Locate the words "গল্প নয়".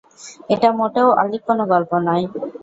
1.73-2.25